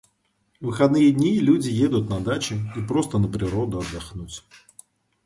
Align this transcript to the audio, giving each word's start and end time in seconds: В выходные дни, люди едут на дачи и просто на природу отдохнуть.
В 0.59 0.65
выходные 0.65 1.11
дни, 1.11 1.39
люди 1.39 1.69
едут 1.69 2.09
на 2.09 2.19
дачи 2.21 2.57
и 2.75 2.81
просто 2.81 3.19
на 3.19 3.27
природу 3.27 3.77
отдохнуть. 3.81 4.43